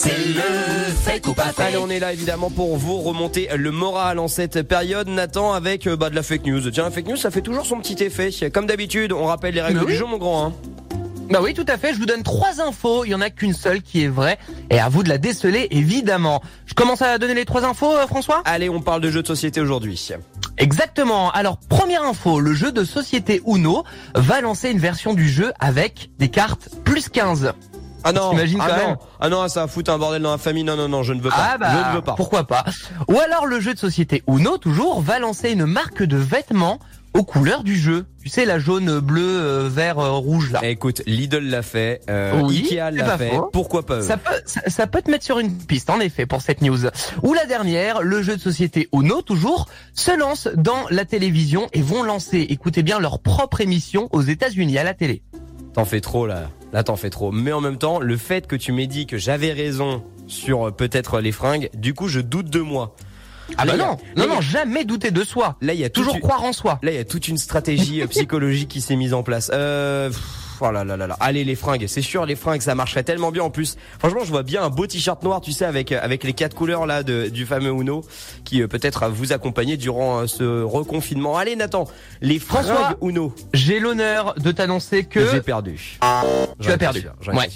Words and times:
C'est 0.00 0.16
le 0.16 0.94
fake 0.94 1.26
ou 1.26 1.34
pas. 1.34 1.50
Allez, 1.58 1.76
on 1.76 1.90
est 1.90 1.98
là 1.98 2.12
évidemment 2.12 2.50
pour 2.50 2.76
vous 2.76 2.98
remonter 2.98 3.48
le 3.56 3.72
moral 3.72 4.20
en 4.20 4.28
cette 4.28 4.62
période. 4.62 5.08
Nathan 5.08 5.52
avec 5.52 5.88
euh, 5.88 5.96
bah, 5.96 6.08
de 6.08 6.14
la 6.14 6.22
fake 6.22 6.46
news. 6.46 6.70
Tiens, 6.70 6.84
la 6.84 6.92
fake 6.92 7.08
news, 7.08 7.16
ça 7.16 7.32
fait 7.32 7.40
toujours 7.40 7.66
son 7.66 7.80
petit 7.80 8.00
effet. 8.04 8.30
Comme 8.52 8.66
d'habitude, 8.66 9.12
on 9.12 9.24
rappelle 9.24 9.54
les 9.54 9.60
règles 9.60 9.80
Mais 9.80 9.86
du 9.86 9.98
jeu, 9.98 10.04
mon 10.04 10.18
grand. 10.18 10.46
Hein. 10.46 10.52
Bah 11.30 11.40
oui, 11.42 11.52
tout 11.52 11.64
à 11.66 11.76
fait. 11.78 11.94
Je 11.94 11.98
vous 11.98 12.06
donne 12.06 12.22
trois 12.22 12.60
infos. 12.60 13.04
Il 13.06 13.08
y 13.08 13.14
en 13.16 13.20
a 13.20 13.28
qu'une 13.28 13.54
seule 13.54 13.82
qui 13.82 14.04
est 14.04 14.08
vraie. 14.08 14.38
Et 14.70 14.78
à 14.78 14.88
vous 14.88 15.02
de 15.02 15.08
la 15.08 15.18
déceler, 15.18 15.66
évidemment. 15.72 16.42
Je 16.66 16.74
commence 16.74 17.02
à 17.02 17.18
donner 17.18 17.34
les 17.34 17.44
trois 17.44 17.64
infos, 17.64 17.92
euh, 17.92 18.06
François? 18.06 18.42
Allez, 18.44 18.68
on 18.68 18.80
parle 18.80 19.00
de 19.00 19.10
jeux 19.10 19.22
de 19.22 19.26
société 19.26 19.60
aujourd'hui. 19.60 20.10
Exactement. 20.58 21.32
Alors, 21.32 21.58
première 21.58 22.04
info, 22.04 22.38
le 22.38 22.52
jeu 22.52 22.70
de 22.70 22.84
société 22.84 23.42
Uno 23.48 23.82
va 24.14 24.42
lancer 24.42 24.70
une 24.70 24.78
version 24.78 25.14
du 25.14 25.28
jeu 25.28 25.52
avec 25.58 26.10
des 26.20 26.28
cartes 26.28 26.68
plus 26.84 27.08
15. 27.08 27.52
Ah 28.04 28.12
non, 28.12 28.30
T'imagines 28.30 28.58
ah 28.62 28.66
quand 28.68 28.76
non, 28.76 28.86
même 28.88 28.96
ah 29.20 29.28
non, 29.28 29.48
ça 29.48 29.60
va 29.62 29.66
foutre 29.66 29.90
un 29.90 29.98
bordel 29.98 30.22
dans 30.22 30.30
la 30.30 30.38
famille. 30.38 30.64
Non, 30.64 30.76
non, 30.76 30.88
non, 30.88 31.02
je 31.02 31.12
ne 31.12 31.20
veux 31.20 31.30
pas. 31.30 31.36
Ah 31.54 31.58
bah, 31.58 31.68
je 31.72 31.90
ne 31.90 31.96
veux 31.96 32.02
pas. 32.02 32.14
pourquoi 32.14 32.44
pas. 32.46 32.64
Ou 33.08 33.18
alors 33.18 33.46
le 33.46 33.60
jeu 33.60 33.74
de 33.74 33.78
société 33.78 34.22
Uno, 34.28 34.56
toujours, 34.58 35.00
va 35.00 35.18
lancer 35.18 35.50
une 35.50 35.66
marque 35.66 36.02
de 36.02 36.16
vêtements 36.16 36.78
aux 37.14 37.24
couleurs 37.24 37.64
du 37.64 37.76
jeu. 37.76 38.06
Tu 38.22 38.28
sais, 38.28 38.44
la 38.44 38.58
jaune, 38.58 39.00
bleu, 39.00 39.22
euh, 39.26 39.68
vert, 39.72 39.98
euh, 39.98 40.10
rouge, 40.12 40.52
là. 40.52 40.60
Eh, 40.62 40.70
écoute, 40.70 41.02
Lidl 41.06 41.38
l'a 41.48 41.62
fait, 41.62 42.02
euh, 42.10 42.40
Oui, 42.42 42.58
Ikea 42.70 42.90
l'a 42.92 43.16
fait. 43.18 43.30
faux. 43.30 43.48
Pourquoi 43.52 43.84
pas 43.84 43.96
eux 43.96 44.02
Ça 44.02 44.18
peut, 44.18 44.40
ça, 44.44 44.60
ça 44.66 44.86
peut 44.86 45.00
te 45.02 45.10
mettre 45.10 45.24
sur 45.24 45.38
une 45.38 45.56
piste, 45.56 45.88
en 45.90 45.98
effet, 46.00 46.26
pour 46.26 46.42
cette 46.42 46.60
news. 46.60 46.78
Ou 47.22 47.32
la 47.34 47.46
dernière, 47.46 48.02
le 48.02 48.22
jeu 48.22 48.36
de 48.36 48.40
société 48.40 48.88
Uno, 48.92 49.22
toujours, 49.22 49.66
se 49.94 50.16
lance 50.16 50.48
dans 50.54 50.84
la 50.90 51.04
télévision 51.06 51.66
et 51.72 51.80
vont 51.80 52.02
lancer, 52.02 52.46
écoutez 52.50 52.82
bien, 52.82 53.00
leur 53.00 53.18
propre 53.20 53.62
émission 53.62 54.08
aux 54.12 54.22
États-Unis 54.22 54.78
à 54.78 54.84
la 54.84 54.94
télé. 54.94 55.22
T'en 55.72 55.86
fais 55.86 56.00
trop 56.02 56.26
là. 56.26 56.50
Là, 56.72 56.82
t'en 56.84 56.96
fais 56.96 57.10
trop. 57.10 57.32
Mais 57.32 57.52
en 57.52 57.60
même 57.60 57.78
temps, 57.78 57.98
le 57.98 58.16
fait 58.16 58.46
que 58.46 58.54
tu 58.56 58.72
m'aies 58.72 58.86
dit 58.86 59.06
que 59.06 59.16
j'avais 59.16 59.52
raison 59.52 60.02
sur 60.26 60.68
euh, 60.68 60.70
peut-être 60.70 61.20
les 61.20 61.32
fringues, 61.32 61.70
du 61.74 61.94
coup, 61.94 62.08
je 62.08 62.20
doute 62.20 62.50
de 62.50 62.60
moi. 62.60 62.94
Ah 63.56 63.64
Là, 63.64 63.76
bah 63.78 63.84
a- 63.84 63.86
non, 63.86 64.26
non, 64.26 64.34
non, 64.34 64.40
jamais 64.42 64.84
douter 64.84 65.10
de 65.10 65.24
soi. 65.24 65.56
Là, 65.62 65.72
il 65.72 65.80
y 65.80 65.84
a 65.84 65.88
Toujours 65.88 66.14
une- 66.16 66.20
croire 66.20 66.44
en 66.44 66.52
soi. 66.52 66.78
Là, 66.82 66.90
il 66.92 66.96
y 66.96 67.00
a 67.00 67.04
toute 67.04 67.28
une 67.28 67.38
stratégie 67.38 68.02
euh, 68.02 68.06
psychologique 68.08 68.68
qui 68.68 68.82
s'est 68.82 68.96
mise 68.96 69.14
en 69.14 69.22
place. 69.22 69.50
Euh, 69.54 70.10
pff, 70.10 70.20
oh 70.60 70.70
là 70.70 70.84
là 70.84 70.96
là 70.96 71.06
là. 71.06 71.16
Allez, 71.20 71.44
les 71.44 71.54
fringues. 71.54 71.86
C'est 71.88 72.02
sûr, 72.02 72.26
les 72.26 72.36
fringues, 72.36 72.60
ça 72.60 72.74
marcherait 72.74 73.02
tellement 73.02 73.30
bien 73.30 73.42
en 73.44 73.50
plus. 73.50 73.76
Franchement, 73.98 74.20
je 74.24 74.30
vois 74.30 74.42
bien 74.42 74.62
un 74.62 74.70
beau 74.70 74.86
t-shirt 74.86 75.22
noir, 75.22 75.40
tu 75.40 75.52
sais, 75.52 75.64
avec 75.64 75.92
avec 75.92 76.24
les 76.24 76.32
quatre 76.32 76.54
couleurs 76.54 76.86
là 76.86 77.02
de, 77.02 77.28
du 77.28 77.46
fameux 77.46 77.70
Uno, 77.70 78.04
qui 78.44 78.62
euh, 78.62 78.68
peut-être 78.68 79.08
vous 79.08 79.32
accompagner 79.32 79.76
durant 79.76 80.20
euh, 80.20 80.26
ce 80.26 80.62
reconfinement. 80.62 81.36
Allez, 81.36 81.56
Nathan, 81.56 81.86
les 82.20 82.38
fringues 82.38 82.64
François, 82.64 82.96
Uno. 83.02 83.34
J'ai 83.54 83.80
l'honneur 83.80 84.34
de 84.36 84.50
t'annoncer 84.52 85.04
que 85.04 85.30
J'ai 85.30 85.40
perdu. 85.40 85.98
tu 86.60 86.70
as 86.70 86.78
perdu. 86.78 87.06
Ouais. 87.28 87.48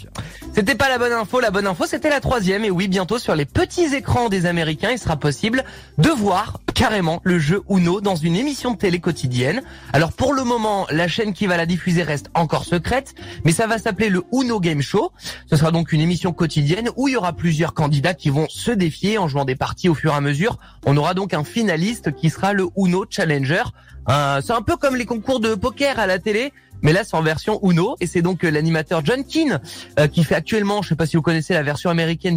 C'était 0.55 0.75
pas 0.75 0.89
la 0.89 0.99
bonne 0.99 1.13
info, 1.13 1.41
la 1.41 1.51
bonne 1.51 1.67
info 1.67 1.87
c'était 1.87 2.11
la 2.11 2.21
troisième 2.21 2.65
et 2.65 2.71
oui 2.71 2.89
bientôt 2.89 3.19
sur 3.19 3.35
les 3.35 3.45
petits 3.45 3.95
écrans 3.95 4.29
des 4.29 4.47
Américains 4.47 4.91
il 4.91 4.99
sera 4.99 5.17
possible 5.17 5.65
de 5.99 6.09
voir 6.11 6.61
carrément 6.83 7.21
le 7.23 7.39
jeu 7.39 7.63
Uno 7.71 8.01
dans 8.01 8.17
une 8.17 8.35
émission 8.35 8.73
de 8.73 8.77
télé 8.77 8.99
quotidienne. 8.99 9.63
Alors 9.93 10.13
pour 10.13 10.35
le 10.35 10.43
moment 10.43 10.89
la 10.91 11.07
chaîne 11.07 11.33
qui 11.33 11.47
va 11.47 11.57
la 11.57 11.65
diffuser 11.65 12.03
reste 12.03 12.29
encore 12.35 12.65
secrète 12.65 13.15
mais 13.45 13.53
ça 13.53 13.69
va 13.69 13.79
s'appeler 13.79 14.09
le 14.09 14.25
Uno 14.33 14.59
Game 14.59 14.83
Show. 14.83 15.13
Ce 15.49 15.55
sera 15.55 15.71
donc 15.71 15.93
une 15.93 16.01
émission 16.01 16.33
quotidienne 16.33 16.91
où 16.97 17.07
il 17.07 17.13
y 17.13 17.17
aura 17.17 17.35
plusieurs 17.35 17.73
candidats 17.73 18.15
qui 18.15 18.31
vont 18.31 18.49
se 18.49 18.73
défier 18.73 19.17
en 19.17 19.29
jouant 19.29 19.45
des 19.45 19.55
parties 19.55 19.89
au 19.89 19.95
fur 19.95 20.13
et 20.13 20.17
à 20.17 20.21
mesure. 20.21 20.59
On 20.85 20.97
aura 20.97 21.15
donc 21.15 21.35
un 21.35 21.45
finaliste 21.45 22.17
qui 22.17 22.31
sera 22.31 22.53
le 22.53 22.67
Uno 22.77 23.05
Challenger. 23.09 23.63
Euh, 24.09 24.41
c'est 24.45 24.53
un 24.53 24.63
peu 24.63 24.77
comme 24.77 24.97
les 24.97 25.07
concours 25.07 25.39
de 25.39 25.55
poker 25.55 26.01
à 26.01 26.09
la 26.09 26.19
télé, 26.19 26.53
mais 26.83 26.93
là 26.93 27.05
c'est 27.05 27.15
en 27.15 27.23
version 27.23 27.61
Uno 27.63 27.95
et 28.01 28.09
c'est 28.09 28.23
donc 28.23 28.43
euh, 28.43 28.51
l'animateur 28.51 29.05
John 29.05 29.25
Keane 29.25 29.61
euh, 30.01 30.09
qui 30.09 30.25
fait 30.25 30.35
actuellement, 30.35 30.83
je 30.83 30.89
sais 30.89 30.97
pas 30.97 31.07
si 31.07 31.17
vous 31.17 31.23
connaissez 31.23 31.55
la 31.55 31.63
version 31.63 31.91
américaine 31.91 32.31